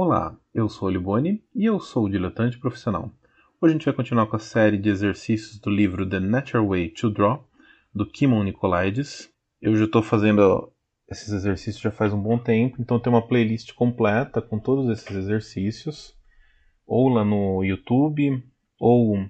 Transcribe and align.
Olá, 0.00 0.38
eu 0.54 0.68
sou 0.68 0.86
o 0.86 0.90
Liboni 0.92 1.42
e 1.52 1.64
eu 1.64 1.80
sou 1.80 2.04
o 2.04 2.08
diletante 2.08 2.56
profissional. 2.56 3.12
Hoje 3.60 3.72
a 3.72 3.76
gente 3.76 3.84
vai 3.84 3.92
continuar 3.92 4.28
com 4.28 4.36
a 4.36 4.38
série 4.38 4.78
de 4.78 4.88
exercícios 4.88 5.58
do 5.58 5.68
livro 5.70 6.08
The 6.08 6.20
Natural 6.20 6.68
Way 6.68 6.90
to 6.90 7.10
Draw, 7.10 7.44
do 7.92 8.08
Kimon 8.08 8.44
Nicolaides. 8.44 9.28
Eu 9.60 9.74
já 9.74 9.86
estou 9.86 10.00
fazendo 10.00 10.72
esses 11.10 11.32
exercícios 11.32 11.82
já 11.82 11.90
faz 11.90 12.12
um 12.12 12.22
bom 12.22 12.38
tempo, 12.38 12.76
então 12.78 13.00
tem 13.00 13.12
uma 13.12 13.26
playlist 13.26 13.74
completa 13.74 14.40
com 14.40 14.60
todos 14.60 14.88
esses 14.88 15.10
exercícios, 15.10 16.14
ou 16.86 17.08
lá 17.08 17.24
no 17.24 17.64
YouTube, 17.64 18.40
ou 18.78 19.28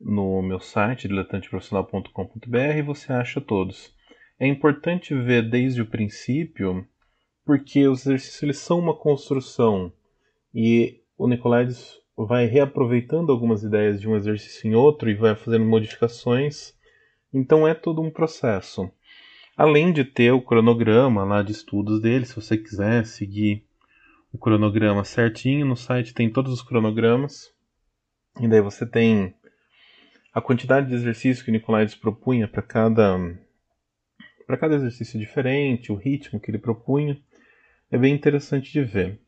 no 0.00 0.40
meu 0.40 0.60
site, 0.60 1.08
diletanteprofissional.com.br, 1.08 2.82
você 2.86 3.12
acha 3.12 3.38
todos. 3.38 3.94
É 4.40 4.46
importante 4.46 5.14
ver 5.14 5.42
desde 5.42 5.82
o 5.82 5.86
princípio, 5.86 6.88
porque 7.48 7.88
os 7.88 8.00
exercícios 8.00 8.42
eles 8.42 8.58
são 8.58 8.78
uma 8.78 8.94
construção 8.94 9.90
e 10.54 11.00
o 11.16 11.26
Nicolaides 11.26 11.98
vai 12.14 12.44
reaproveitando 12.44 13.32
algumas 13.32 13.62
ideias 13.62 13.98
de 13.98 14.06
um 14.06 14.14
exercício 14.14 14.68
em 14.68 14.74
outro 14.74 15.08
e 15.08 15.14
vai 15.14 15.34
fazendo 15.34 15.64
modificações. 15.64 16.74
Então 17.32 17.66
é 17.66 17.72
todo 17.72 18.02
um 18.02 18.10
processo. 18.10 18.90
Além 19.56 19.94
de 19.94 20.04
ter 20.04 20.30
o 20.30 20.42
cronograma 20.42 21.24
lá 21.24 21.42
de 21.42 21.52
estudos 21.52 22.02
dele, 22.02 22.26
se 22.26 22.36
você 22.36 22.54
quiser 22.58 23.06
seguir 23.06 23.64
o 24.30 24.36
cronograma 24.36 25.02
certinho, 25.02 25.64
no 25.64 25.74
site 25.74 26.12
tem 26.12 26.30
todos 26.30 26.52
os 26.52 26.60
cronogramas. 26.60 27.50
E 28.38 28.46
daí 28.46 28.60
você 28.60 28.84
tem 28.84 29.34
a 30.34 30.40
quantidade 30.42 30.88
de 30.88 30.94
exercícios 30.94 31.42
que 31.42 31.50
o 31.50 31.54
Nicolaides 31.54 31.94
propunha 31.94 32.46
para 32.46 32.60
cada 32.60 33.18
para 34.46 34.58
cada 34.58 34.74
exercício 34.74 35.18
diferente, 35.18 35.90
o 35.90 35.94
ritmo 35.94 36.40
que 36.40 36.50
ele 36.50 36.58
propunha, 36.58 37.18
é 37.90 37.98
bem 37.98 38.14
interessante 38.14 38.72
de 38.72 38.82
ver. 38.82 39.20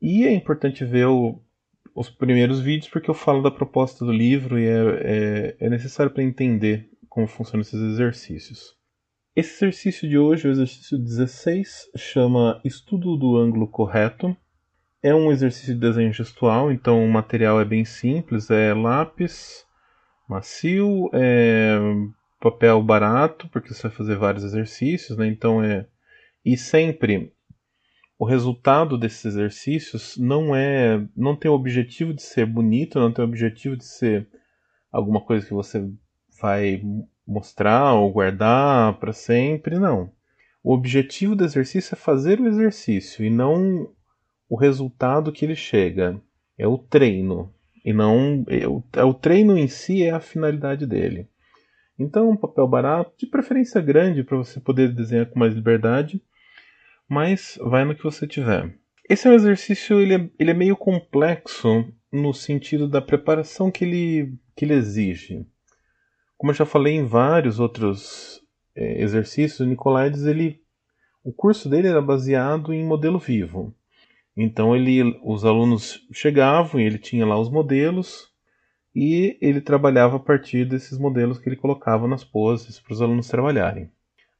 E 0.00 0.26
é 0.26 0.32
importante 0.32 0.84
ver 0.84 1.06
o, 1.06 1.40
os 1.94 2.10
primeiros 2.10 2.60
vídeos 2.60 2.90
porque 2.90 3.10
eu 3.10 3.14
falo 3.14 3.42
da 3.42 3.50
proposta 3.50 4.04
do 4.04 4.12
livro 4.12 4.58
e 4.58 4.66
é, 4.66 4.76
é, 4.78 5.56
é 5.60 5.70
necessário 5.70 6.12
para 6.12 6.22
entender 6.22 6.90
como 7.08 7.26
funcionam 7.26 7.62
esses 7.62 7.80
exercícios. 7.80 8.76
Esse 9.34 9.56
exercício 9.56 10.08
de 10.08 10.16
hoje, 10.16 10.48
o 10.48 10.50
exercício 10.50 10.98
16, 10.98 11.90
chama 11.96 12.60
Estudo 12.64 13.16
do 13.16 13.36
ângulo 13.36 13.68
correto. 13.68 14.36
É 15.02 15.14
um 15.14 15.30
exercício 15.30 15.74
de 15.74 15.80
desenho 15.80 16.12
gestual, 16.12 16.72
então 16.72 17.04
o 17.04 17.08
material 17.08 17.60
é 17.60 17.64
bem 17.64 17.84
simples, 17.84 18.50
é 18.50 18.72
lápis 18.72 19.66
macio, 20.28 21.08
é 21.12 21.78
papel 22.40 22.82
barato, 22.82 23.48
porque 23.48 23.72
você 23.72 23.88
vai 23.88 23.96
fazer 23.96 24.16
vários 24.16 24.44
exercícios, 24.44 25.16
né? 25.16 25.26
Então 25.26 25.62
é 25.62 25.86
e 26.44 26.56
sempre 26.56 27.32
o 28.18 28.24
resultado 28.24 28.96
desses 28.96 29.24
exercícios 29.24 30.16
não 30.16 30.54
é 30.54 31.06
não 31.14 31.36
tem 31.36 31.50
o 31.50 31.54
objetivo 31.54 32.14
de 32.14 32.22
ser 32.22 32.46
bonito, 32.46 32.98
não 32.98 33.12
tem 33.12 33.24
o 33.24 33.28
objetivo 33.28 33.76
de 33.76 33.84
ser 33.84 34.28
alguma 34.90 35.20
coisa 35.20 35.46
que 35.46 35.52
você 35.52 35.86
vai 36.40 36.82
mostrar 37.26 37.94
ou 37.94 38.12
guardar 38.12 38.98
para 38.98 39.12
sempre, 39.12 39.78
não. 39.78 40.10
O 40.62 40.72
objetivo 40.72 41.36
do 41.36 41.44
exercício 41.44 41.94
é 41.94 41.96
fazer 41.96 42.40
o 42.40 42.48
exercício 42.48 43.24
e 43.24 43.30
não 43.30 43.92
o 44.48 44.56
resultado 44.56 45.32
que 45.32 45.44
ele 45.44 45.56
chega. 45.56 46.20
É 46.58 46.66
o 46.66 46.78
treino. 46.78 47.52
E 47.84 47.92
não. 47.92 48.44
É 48.48 48.66
o, 48.66 48.82
é 48.92 49.12
treino 49.20 49.56
em 49.56 49.68
si 49.68 50.02
é 50.02 50.10
a 50.10 50.20
finalidade 50.20 50.86
dele. 50.86 51.28
Então, 51.98 52.30
um 52.30 52.36
papel 52.36 52.66
barato, 52.66 53.12
de 53.16 53.26
preferência 53.26 53.80
grande, 53.80 54.22
para 54.22 54.36
você 54.36 54.60
poder 54.60 54.92
desenhar 54.92 55.26
com 55.26 55.38
mais 55.38 55.54
liberdade, 55.54 56.20
mas 57.08 57.58
vai 57.62 57.84
no 57.84 57.94
que 57.94 58.02
você 58.02 58.26
tiver. 58.26 58.74
Esse 59.08 59.28
é 59.28 59.30
um 59.30 59.34
exercício, 59.34 60.00
ele 60.00 60.14
é, 60.14 60.30
ele 60.38 60.50
é 60.50 60.54
meio 60.54 60.76
complexo 60.76 61.86
no 62.12 62.34
sentido 62.34 62.88
da 62.88 63.00
preparação 63.00 63.70
que 63.70 63.84
ele, 63.84 64.34
que 64.56 64.64
ele 64.64 64.74
exige. 64.74 65.46
Como 66.36 66.50
eu 66.50 66.56
já 66.56 66.66
falei 66.66 66.94
em 66.94 67.06
vários 67.06 67.60
outros 67.60 68.40
é, 68.74 69.02
exercícios, 69.02 69.60
o 69.60 69.66
Nicolaides, 69.66 70.24
ele, 70.24 70.60
o 71.22 71.32
curso 71.32 71.68
dele 71.68 71.88
era 71.88 72.02
baseado 72.02 72.74
em 72.74 72.84
modelo 72.84 73.18
vivo. 73.18 73.74
Então 74.36 74.76
ele, 74.76 75.18
os 75.24 75.44
alunos 75.44 76.06
chegavam 76.12 76.80
e 76.80 76.84
ele 76.84 76.98
tinha 76.98 77.24
lá 77.24 77.38
os 77.38 77.48
modelos, 77.48 78.28
e 78.94 79.38
ele 79.42 79.60
trabalhava 79.60 80.16
a 80.16 80.20
partir 80.20 80.64
desses 80.64 80.98
modelos 80.98 81.38
que 81.38 81.48
ele 81.48 81.56
colocava 81.56 82.08
nas 82.08 82.24
poses 82.24 82.80
para 82.80 82.94
os 82.94 83.02
alunos 83.02 83.28
trabalharem. 83.28 83.90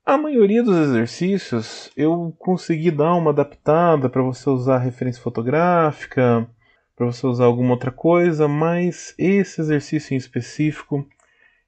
A 0.08 0.16
maioria 0.16 0.62
dos 0.62 0.76
exercícios 0.76 1.90
eu 1.96 2.32
consegui 2.38 2.92
dar 2.92 3.12
uma 3.16 3.32
adaptada 3.32 4.08
para 4.08 4.22
você 4.22 4.48
usar 4.48 4.78
referência 4.78 5.20
fotográfica, 5.20 6.48
para 6.94 7.06
você 7.06 7.26
usar 7.26 7.46
alguma 7.46 7.72
outra 7.72 7.90
coisa, 7.90 8.46
mas 8.46 9.16
esse 9.18 9.60
exercício 9.60 10.14
em 10.14 10.16
específico, 10.16 11.04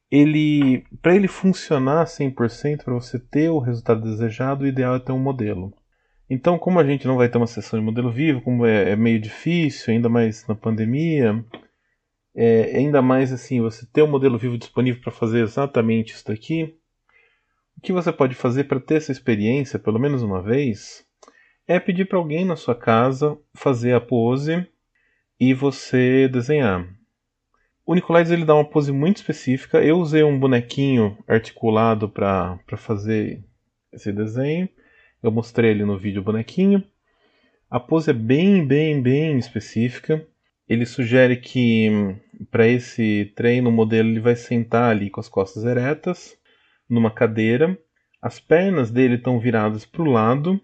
ele 0.08 0.84
para 1.02 1.16
ele 1.16 1.26
funcionar 1.26 2.04
100%, 2.04 2.84
para 2.84 2.94
você 2.94 3.18
ter 3.18 3.50
o 3.50 3.58
resultado 3.58 4.02
desejado, 4.02 4.62
o 4.62 4.68
ideal 4.68 4.94
é 4.94 5.00
ter 5.00 5.10
um 5.10 5.18
modelo. 5.18 5.74
Então, 6.30 6.60
como 6.60 6.78
a 6.78 6.84
gente 6.84 7.08
não 7.08 7.16
vai 7.16 7.28
ter 7.28 7.38
uma 7.38 7.46
sessão 7.48 7.76
de 7.76 7.84
modelo 7.84 8.12
vivo, 8.12 8.40
como 8.40 8.64
é, 8.64 8.92
é 8.92 8.96
meio 8.96 9.18
difícil, 9.20 9.92
ainda 9.92 10.08
mais 10.08 10.46
na 10.46 10.54
pandemia, 10.54 11.44
é, 12.36 12.76
ainda 12.76 13.02
mais 13.02 13.32
assim, 13.32 13.60
você 13.60 13.84
ter 13.92 14.02
um 14.04 14.10
modelo 14.10 14.38
vivo 14.38 14.56
disponível 14.56 15.02
para 15.02 15.10
fazer 15.10 15.40
exatamente 15.40 16.14
isso 16.14 16.24
daqui, 16.24 16.78
o 17.78 17.80
que 17.80 17.92
você 17.92 18.12
pode 18.12 18.34
fazer 18.34 18.64
para 18.64 18.80
ter 18.80 18.96
essa 18.96 19.12
experiência, 19.12 19.78
pelo 19.78 19.98
menos 19.98 20.22
uma 20.22 20.42
vez, 20.42 21.06
é 21.66 21.78
pedir 21.78 22.06
para 22.06 22.18
alguém 22.18 22.44
na 22.44 22.56
sua 22.56 22.74
casa 22.74 23.38
fazer 23.54 23.94
a 23.94 24.00
pose 24.00 24.66
e 25.38 25.54
você 25.54 26.28
desenhar. 26.28 26.86
O 27.86 27.94
Nicolaides 27.94 28.32
ele 28.32 28.44
dá 28.44 28.54
uma 28.54 28.68
pose 28.68 28.92
muito 28.92 29.18
específica. 29.18 29.82
Eu 29.82 29.98
usei 29.98 30.22
um 30.24 30.38
bonequinho 30.38 31.16
articulado 31.26 32.08
para 32.08 32.58
fazer 32.76 33.42
esse 33.92 34.12
desenho. 34.12 34.68
Eu 35.22 35.30
mostrei 35.30 35.70
ali 35.70 35.84
no 35.84 35.96
vídeo 35.96 36.20
o 36.20 36.24
bonequinho. 36.24 36.82
A 37.70 37.78
pose 37.78 38.10
é 38.10 38.14
bem, 38.14 38.66
bem, 38.66 39.00
bem 39.00 39.38
específica 39.38 40.26
ele 40.68 40.84
sugere 40.84 41.36
que 41.36 41.88
para 42.50 42.68
esse 42.68 43.32
treino 43.34 43.70
o 43.70 43.72
modelo 43.72 44.08
ele 44.10 44.20
vai 44.20 44.36
sentar 44.36 44.90
ali 44.90 45.08
com 45.08 45.18
as 45.18 45.28
costas 45.28 45.64
eretas 45.64 46.36
numa 46.88 47.10
cadeira, 47.10 47.78
as 48.20 48.40
pernas 48.40 48.90
dele 48.90 49.16
estão 49.16 49.38
viradas 49.38 49.84
para 49.84 50.02
o 50.02 50.10
lado, 50.10 50.60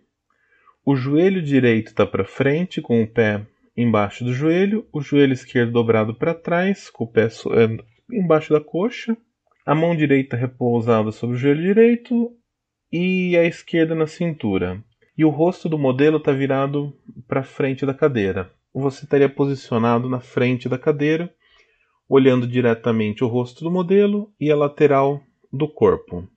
o 0.84 0.96
joelho 0.96 1.42
direito 1.42 1.88
está 1.88 2.06
para 2.06 2.24
frente 2.24 2.80
com 2.80 3.02
o 3.02 3.06
pé 3.06 3.46
embaixo 3.76 4.24
do 4.24 4.32
joelho, 4.32 4.86
o 4.92 5.00
joelho 5.00 5.32
esquerdo 5.32 5.72
dobrado 5.72 6.14
para 6.14 6.34
trás 6.34 6.90
com 6.90 7.04
o 7.04 7.08
pé 7.08 7.26
é, 7.26 8.16
embaixo 8.16 8.52
da 8.52 8.60
coxa, 8.60 9.16
a 9.64 9.74
mão 9.74 9.96
direita 9.96 10.36
repousada 10.36 11.10
sobre 11.10 11.36
o 11.36 11.38
joelho 11.38 11.62
direito 11.62 12.32
e 12.92 13.36
a 13.36 13.44
esquerda 13.44 13.94
na 13.94 14.06
cintura. 14.06 14.82
E 15.16 15.24
o 15.24 15.30
rosto 15.30 15.68
do 15.68 15.78
modelo 15.78 16.18
está 16.18 16.32
virado 16.32 16.92
para 17.26 17.42
frente 17.42 17.86
da 17.86 17.94
cadeira 17.94 18.50
você 18.74 19.04
estaria 19.04 19.28
posicionado 19.28 20.08
na 20.08 20.18
frente 20.18 20.68
da 20.68 20.76
cadeira, 20.76 21.32
olhando 22.08 22.46
diretamente 22.46 23.22
o 23.22 23.28
rosto 23.28 23.62
do 23.62 23.70
modelo 23.70 24.32
e 24.38 24.50
a 24.50 24.56
lateral 24.56 25.22
do 25.54 25.68
corpo. 25.68 26.28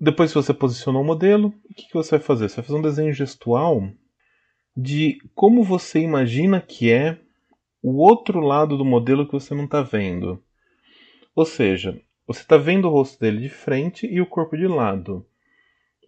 Depois 0.00 0.30
que 0.30 0.36
você 0.36 0.52
posicionou 0.52 1.02
o 1.02 1.06
modelo, 1.06 1.54
o 1.68 1.74
que, 1.74 1.92
você 1.92 2.12
vai 2.12 2.20
fazer? 2.20 2.48
Você 2.48 2.56
vai 2.56 2.64
fazer 2.64 2.78
um 2.78 2.82
desenho 2.82 3.12
gestual 3.12 3.88
de 4.76 5.18
como 5.34 5.62
você 5.62 6.00
imagina 6.00 6.60
que 6.60 6.90
é 6.90 7.20
o 7.82 7.98
outro 7.98 8.40
lado 8.40 8.76
do 8.76 8.84
modelo 8.84 9.26
que 9.26 9.32
você 9.32 9.54
não 9.54 9.64
está 9.64 9.82
vendo. 9.82 10.42
Ou 11.34 11.44
seja, 11.44 12.00
você 12.26 12.40
está 12.40 12.56
vendo 12.56 12.88
o 12.88 12.90
rosto 12.90 13.18
dele 13.18 13.40
de 13.40 13.48
frente 13.48 14.06
e 14.06 14.20
o 14.20 14.26
corpo 14.26 14.56
de 14.56 14.66
lado, 14.66 15.26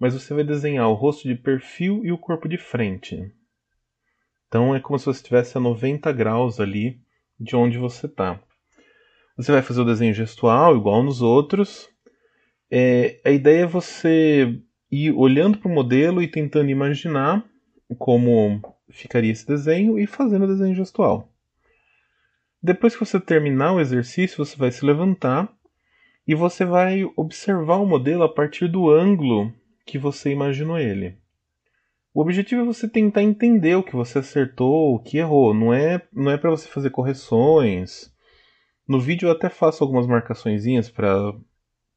mas 0.00 0.14
você 0.14 0.32
vai 0.32 0.44
desenhar 0.44 0.88
o 0.88 0.94
rosto 0.94 1.26
de 1.28 1.34
perfil 1.34 2.04
e 2.04 2.12
o 2.12 2.18
corpo 2.18 2.48
de 2.48 2.56
frente. 2.56 3.32
Então 4.48 4.74
é 4.74 4.80
como 4.80 4.98
se 4.98 5.06
você 5.06 5.18
estivesse 5.18 5.58
a 5.58 5.60
90 5.60 6.12
graus 6.12 6.60
ali 6.60 7.00
de 7.38 7.56
onde 7.56 7.76
você 7.76 8.06
está. 8.06 8.40
Você 9.36 9.50
vai 9.50 9.62
fazer 9.62 9.80
o 9.80 9.84
desenho 9.84 10.14
gestual 10.14 10.76
igual 10.76 11.02
nos 11.02 11.20
outros. 11.20 11.92
É, 12.76 13.20
a 13.24 13.30
ideia 13.30 13.62
é 13.62 13.66
você 13.66 14.60
ir 14.90 15.12
olhando 15.12 15.58
para 15.58 15.70
o 15.70 15.72
modelo 15.72 16.20
e 16.20 16.26
tentando 16.26 16.70
imaginar 16.70 17.44
como 17.96 18.60
ficaria 18.90 19.30
esse 19.30 19.46
desenho 19.46 19.96
e 19.96 20.08
fazendo 20.08 20.44
o 20.44 20.48
desenho 20.48 20.74
gestual. 20.74 21.32
Depois 22.60 22.94
que 22.94 23.04
você 23.04 23.20
terminar 23.20 23.74
o 23.74 23.80
exercício, 23.80 24.44
você 24.44 24.56
vai 24.56 24.72
se 24.72 24.84
levantar 24.84 25.48
e 26.26 26.34
você 26.34 26.64
vai 26.64 27.08
observar 27.14 27.76
o 27.76 27.86
modelo 27.86 28.24
a 28.24 28.28
partir 28.28 28.66
do 28.66 28.90
ângulo 28.90 29.52
que 29.86 29.96
você 29.96 30.32
imaginou 30.32 30.76
ele. 30.76 31.16
O 32.12 32.20
objetivo 32.20 32.62
é 32.62 32.64
você 32.64 32.88
tentar 32.88 33.22
entender 33.22 33.76
o 33.76 33.84
que 33.84 33.94
você 33.94 34.18
acertou, 34.18 34.96
o 34.96 34.98
que 34.98 35.18
errou. 35.18 35.54
Não 35.54 35.72
é, 35.72 36.02
não 36.12 36.28
é 36.28 36.36
para 36.36 36.50
você 36.50 36.66
fazer 36.66 36.90
correções. 36.90 38.12
No 38.88 38.98
vídeo 38.98 39.28
eu 39.28 39.32
até 39.32 39.48
faço 39.48 39.84
algumas 39.84 40.08
marcaçõezinhas 40.08 40.90
para 40.90 41.32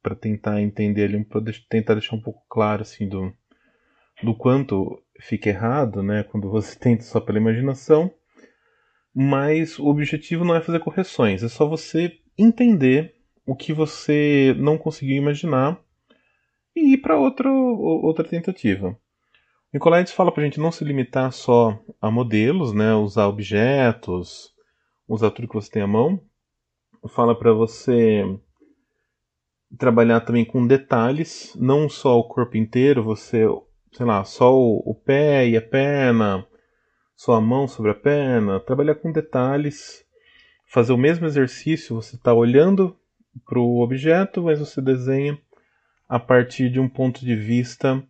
para 0.07 0.15
tentar 0.15 0.61
entender 0.61 1.01
ele, 1.01 1.25
para 1.25 1.41
tentar 1.69 1.95
deixar 1.95 2.15
um 2.15 2.21
pouco 2.21 2.41
claro 2.47 2.81
assim 2.81 3.09
do 3.09 3.33
do 4.23 4.33
quanto 4.33 5.03
fica 5.19 5.49
errado, 5.49 6.01
né, 6.01 6.23
quando 6.23 6.49
você 6.49 6.77
tenta 6.79 7.03
só 7.03 7.19
pela 7.19 7.37
imaginação, 7.37 8.11
mas 9.13 9.77
o 9.77 9.85
objetivo 9.87 10.45
não 10.45 10.55
é 10.55 10.61
fazer 10.61 10.79
correções, 10.79 11.43
é 11.43 11.49
só 11.49 11.67
você 11.67 12.17
entender 12.37 13.15
o 13.45 13.55
que 13.55 13.73
você 13.73 14.55
não 14.57 14.77
conseguiu 14.77 15.17
imaginar 15.17 15.79
e 16.75 16.93
ir 16.93 16.97
para 16.97 17.17
outra 17.17 18.23
tentativa. 18.23 18.97
Nicolaides 19.73 20.13
fala 20.13 20.31
para 20.31 20.41
a 20.41 20.45
gente 20.45 20.59
não 20.59 20.71
se 20.71 20.83
limitar 20.85 21.31
só 21.33 21.77
a 22.01 22.09
modelos, 22.09 22.73
né, 22.73 22.95
usar 22.95 23.27
objetos, 23.27 24.53
usar 25.07 25.31
tudo 25.31 25.47
que 25.49 25.55
você 25.55 25.69
tem 25.69 25.81
à 25.81 25.87
mão. 25.87 26.19
Fala 27.09 27.37
para 27.37 27.53
você 27.53 28.23
trabalhar 29.75 30.21
também 30.21 30.45
com 30.45 30.65
detalhes, 30.65 31.55
não 31.59 31.89
só 31.89 32.17
o 32.17 32.27
corpo 32.27 32.55
inteiro, 32.57 33.03
você, 33.03 33.45
sei 33.91 34.05
lá, 34.05 34.23
só 34.23 34.53
o, 34.53 34.77
o 34.85 34.95
pé 34.95 35.47
e 35.47 35.57
a 35.57 35.61
perna, 35.61 36.45
só 37.15 37.33
a 37.33 37.41
mão 37.41 37.67
sobre 37.67 37.91
a 37.91 37.95
perna, 37.95 38.59
trabalhar 38.59 38.95
com 38.95 39.11
detalhes, 39.11 40.05
fazer 40.65 40.93
o 40.93 40.97
mesmo 40.97 41.25
exercício, 41.25 41.95
você 41.95 42.15
está 42.15 42.33
olhando 42.33 42.97
para 43.45 43.59
o 43.59 43.81
objeto, 43.81 44.43
mas 44.43 44.59
você 44.59 44.81
desenha 44.81 45.37
a 46.07 46.19
partir 46.19 46.69
de 46.69 46.79
um 46.79 46.87
ponto 46.87 47.25
de 47.25 47.35
vista 47.35 48.01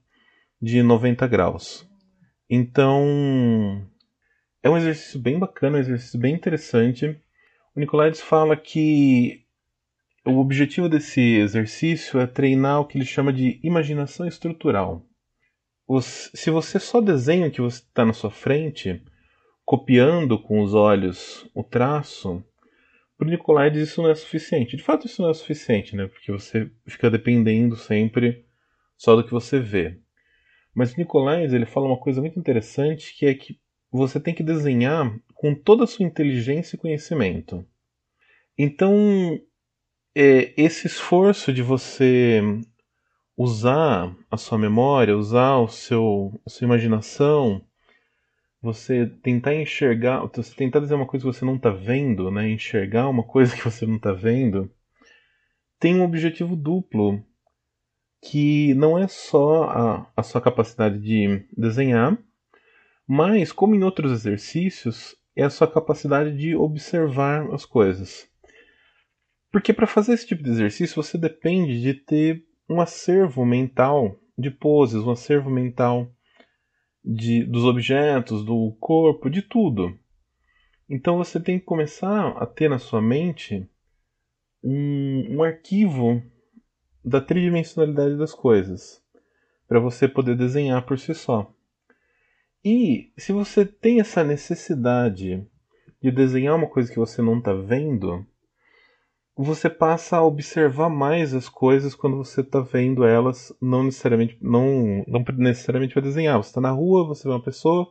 de 0.62 0.84
90 0.84 1.26
graus. 1.28 1.88
Então, 2.50 3.86
é 4.62 4.70
um 4.70 4.78
exercício 4.78 5.20
bem 5.20 5.38
bacana, 5.40 5.78
um 5.78 5.82
exercício 5.82 6.20
bem 6.20 6.36
interessante. 6.36 7.20
O 7.76 7.80
Nicolaides 7.80 8.22
fala 8.22 8.56
que 8.56 9.47
o 10.28 10.40
objetivo 10.40 10.90
desse 10.90 11.22
exercício 11.22 12.20
é 12.20 12.28
treinar 12.28 12.82
o 12.82 12.86
que 12.86 12.98
ele 12.98 13.06
chama 13.06 13.32
de 13.32 13.60
imaginação 13.64 14.28
estrutural. 14.28 15.06
Os, 15.88 16.30
se 16.34 16.52
você 16.52 16.80
só 16.80 17.00
desenha 17.00 17.48
o 17.48 17.52
que 17.52 17.62
está 17.62 18.06
na 18.06 18.12
sua 18.12 18.30
frente, 18.30 19.02
copiando 19.64 20.38
com 20.38 20.62
os 20.62 20.74
olhos 20.74 21.50
o 21.54 21.64
traço, 21.64 22.44
para 23.18 23.30
Nicolaides 23.30 23.90
isso 23.90 24.02
não 24.02 24.10
é 24.10 24.16
suficiente. 24.16 24.76
De 24.76 24.84
fato, 24.84 25.08
isso 25.08 25.22
não 25.22 25.30
é 25.30 25.34
suficiente, 25.34 25.96
né? 25.96 26.08
Porque 26.08 26.32
você 26.32 26.70
fica 26.86 27.10
dependendo 27.10 27.76
sempre 27.76 28.46
só 28.98 29.16
do 29.16 29.24
que 29.24 29.32
você 29.32 29.60
vê. 29.60 29.98
Mas 30.76 30.94
o 30.94 30.98
Nicolaides 30.98 31.54
ele 31.54 31.66
fala 31.66 31.88
uma 31.88 32.00
coisa 32.00 32.20
muito 32.22 32.38
interessante 32.38 33.16
que 33.16 33.26
é 33.26 33.34
que 33.34 33.60
você 33.90 34.20
tem 34.20 34.34
que 34.34 34.44
desenhar 34.44 35.18
com 35.34 35.56
toda 35.56 35.86
a 35.86 35.88
sua 35.88 36.06
inteligência 36.06 36.76
e 36.76 36.80
conhecimento. 36.80 37.66
Então, 38.58 39.40
é, 40.20 40.52
esse 40.58 40.88
esforço 40.88 41.54
de 41.54 41.62
você 41.62 42.42
usar 43.38 44.16
a 44.32 44.36
sua 44.36 44.58
memória, 44.58 45.16
usar 45.16 45.58
o 45.58 45.68
seu, 45.68 46.42
a 46.44 46.50
sua 46.50 46.66
imaginação, 46.66 47.62
você 48.60 49.06
tentar 49.22 49.54
enxergar, 49.54 50.26
você 50.26 50.56
tentar 50.56 50.80
dizer 50.80 50.96
uma 50.96 51.06
coisa 51.06 51.24
que 51.24 51.32
você 51.32 51.46
não 51.46 51.56
está 51.56 51.70
vendo, 51.70 52.32
né? 52.32 52.50
enxergar 52.50 53.08
uma 53.08 53.22
coisa 53.22 53.56
que 53.56 53.64
você 53.64 53.86
não 53.86 53.98
está 53.98 54.12
vendo, 54.12 54.72
tem 55.80 55.94
um 55.96 56.04
objetivo 56.04 56.56
duplo, 56.56 57.24
que 58.20 58.74
não 58.74 58.98
é 58.98 59.08
só 59.08 59.66
a, 59.66 60.12
a 60.18 60.24
sua 60.24 60.42
capacidade 60.42 60.98
de 60.98 61.46
desenhar, 61.56 62.18
mas, 63.08 63.52
como 63.52 63.76
em 63.76 63.84
outros 63.84 64.12
exercícios, 64.12 65.16
é 65.36 65.44
a 65.44 65.50
sua 65.52 65.68
capacidade 65.68 66.36
de 66.36 66.56
observar 66.56 67.54
as 67.54 67.66
coisas. 67.66 68.28
Porque 69.52 69.74
para 69.74 69.88
fazer 69.88 70.14
esse 70.14 70.28
tipo 70.28 70.44
de 70.44 70.50
exercício 70.50 71.02
você 71.02 71.18
depende 71.18 71.82
de 71.82 71.94
ter 71.94 72.46
um 72.70 72.82
acervo 72.82 73.46
mental 73.46 74.20
de 74.38 74.52
poses, 74.52 75.02
um 75.04 75.12
acervo 75.12 75.50
mental 75.50 76.12
de, 77.04 77.44
dos 77.44 77.64
objetos, 77.64 78.44
do 78.44 78.76
corpo, 78.80 79.30
de 79.30 79.42
tudo. 79.42 79.98
Então 80.90 81.18
você 81.18 81.40
tem 81.40 81.60
que 81.60 81.66
começar 81.66 82.30
a 82.38 82.46
ter 82.46 82.70
na 82.70 82.78
sua 82.78 83.02
mente 83.02 83.68
um, 84.64 85.38
um 85.38 85.44
arquivo 85.44 86.22
da 87.04 87.22
tridimensionalidade 87.22 88.18
das 88.18 88.34
coisas 88.34 89.02
para 89.68 89.80
você 89.80 90.08
poder 90.08 90.36
desenhar 90.36 90.86
por 90.86 91.00
si 91.00 91.14
só. 91.14 91.54
E 92.64 93.12
se 93.18 93.32
você 93.32 93.66
tem 93.66 94.00
essa 94.00 94.24
necessidade 94.24 95.46
de 96.02 96.12
desenhar 96.12 96.56
uma 96.56 96.68
coisa 96.68 96.92
que 96.92 97.00
você 97.00 97.22
não 97.22 97.40
está 97.40 97.54
vendo, 97.54 98.26
você 99.38 99.70
passa 99.70 100.18
a 100.18 100.24
observar 100.24 100.90
mais 100.90 101.34
as 101.34 101.48
coisas 101.48 101.94
quando 101.94 102.18
você 102.18 102.42
está 102.42 102.60
vendo 102.60 103.06
elas, 103.06 103.56
não 103.62 103.84
necessariamente, 103.84 104.36
não, 104.42 105.04
não 105.08 105.24
necessariamente 105.38 105.94
vai 105.94 106.04
desenhar. 106.04 106.38
Você 106.38 106.50
está 106.50 106.60
na 106.60 106.72
rua, 106.72 107.06
você 107.06 107.28
vê 107.28 107.30
uma 107.30 107.44
pessoa, 107.44 107.88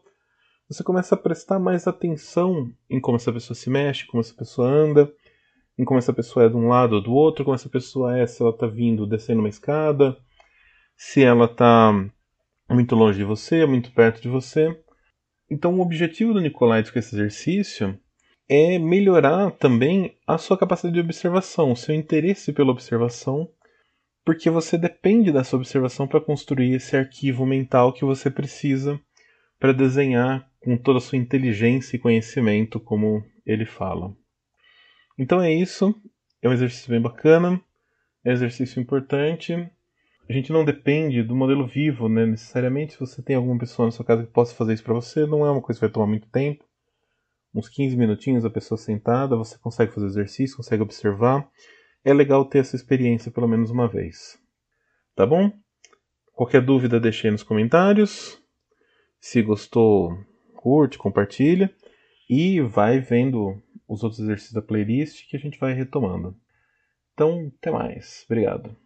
você 0.69 0.83
começa 0.83 1.15
a 1.15 1.19
prestar 1.19 1.61
mais 1.61 1.87
atenção 1.87 2.69
em 2.91 3.01
como 3.01 3.17
essa 3.17 3.33
pessoa 3.33 3.55
se 3.55 3.71
mexe, 3.71 4.07
como 4.07 4.21
essa 4.21 4.35
pessoa 4.35 4.67
anda, 4.67 5.13
em 5.79 5.85
como 5.85 5.99
essa 5.99 6.13
pessoa 6.13 6.47
é 6.47 6.49
de 6.49 6.57
um 6.57 6.67
lado 6.67 6.97
ou 6.97 7.03
do 7.03 7.13
outro, 7.13 7.45
como 7.45 7.55
essa 7.55 7.69
pessoa 7.69 8.19
é, 8.19 8.27
se 8.27 8.43
ela 8.43 8.51
está 8.51 8.67
vindo 8.67 9.07
descendo 9.07 9.39
uma 9.39 9.49
escada, 9.49 10.17
se 10.97 11.23
ela 11.23 11.45
está 11.45 11.93
muito 12.69 12.97
longe 12.97 13.19
de 13.19 13.25
você, 13.25 13.65
muito 13.67 13.93
perto 13.93 14.21
de 14.21 14.29
você. 14.29 14.77
Então, 15.49 15.79
o 15.79 15.81
objetivo 15.81 16.35
do 16.35 16.41
Nicolaides 16.41 16.91
com 16.91 16.99
esse 16.99 17.15
exercício 17.15 17.97
é 18.49 18.79
melhorar 18.79 19.51
também 19.53 20.17
a 20.27 20.39
sua 20.39 20.57
capacidade 20.57 20.95
de 20.95 21.01
observação, 21.01 21.73
o 21.73 21.77
seu 21.77 21.95
interesse 21.95 22.53
pela 22.53 22.71
observação, 22.71 23.49
porque 24.25 24.49
você 24.51 24.79
depende 24.79 25.33
dessa 25.33 25.57
observação 25.57 26.07
para 26.07 26.21
construir 26.21 26.75
esse 26.75 26.97
arquivo 26.97 27.45
mental 27.45 27.93
que 27.93 28.05
você 28.05 28.31
precisa 28.31 29.01
para 29.59 29.73
desenhar 29.73 30.49
com 30.61 30.77
toda 30.77 30.99
a 30.99 31.01
sua 31.01 31.19
inteligência 31.19 31.97
e 31.97 32.01
conhecimento, 32.01 32.79
como 32.79 33.25
ele 33.45 33.65
fala. 33.65 34.15
Então 35.19 35.41
é 35.41 35.53
isso, 35.53 35.95
é 36.43 36.49
um 36.49 36.53
exercício 36.53 36.91
bem 36.91 37.01
bacana, 37.01 37.61
é 38.25 38.31
um 38.31 38.33
exercício 38.33 38.81
importante. 38.81 39.55
A 40.29 40.33
gente 40.33 40.53
não 40.53 40.65
depende 40.65 41.23
do 41.23 41.37
modelo 41.37 41.67
vivo, 41.67 42.09
né? 42.09 42.27
Necessariamente, 42.27 42.95
se 42.95 43.01
você 43.01 43.23
tem 43.23 43.37
alguma 43.37 43.59
pessoa 43.59 43.87
na 43.87 43.93
sua 43.93 44.05
casa 44.05 44.25
que 44.25 44.33
possa 44.33 44.55
fazer 44.55 44.75
isso 44.75 44.83
para 44.83 44.95
você, 44.95 45.25
não 45.25 45.47
é 45.47 45.51
uma 45.51 45.63
coisa 45.63 45.79
que 45.79 45.87
vai 45.87 45.93
tomar 45.93 46.07
muito 46.07 46.29
tempo 46.29 46.65
uns 47.57 47.71
15 47.71 47.97
minutinhos 47.97 48.45
a 48.45 48.51
pessoa 48.51 48.77
sentada, 48.77 49.35
você 49.35 49.57
consegue 49.59 49.93
fazer 49.93 50.07
exercício, 50.07 50.59
consegue 50.59 50.83
observar. 50.83 51.49
É 52.05 52.13
legal 52.13 52.45
ter 52.45 52.59
essa 52.59 52.77
experiência 52.77 53.33
pelo 53.33 53.49
menos 53.49 53.71
uma 53.71 53.89
vez. 53.89 54.39
Tá 55.15 55.27
bom? 55.27 55.51
Qualquer 56.35 56.63
dúvida 56.63 57.01
deixe 57.01 57.27
aí 57.27 57.31
nos 57.33 57.43
comentários. 57.43 58.39
Se 59.19 59.41
gostou, 59.41 60.13
curte, 60.55 60.99
compartilha 60.99 61.75
e 62.29 62.61
vai 62.61 63.01
vendo 63.01 63.61
os 63.89 64.03
outros 64.03 64.21
exercícios 64.21 64.53
da 64.53 64.61
playlist 64.61 65.27
que 65.29 65.37
a 65.37 65.41
gente 65.41 65.59
vai 65.59 65.73
retomando. 65.73 66.37
Então, 67.15 67.51
até 67.59 67.71
mais. 67.71 68.25
Obrigado. 68.27 68.77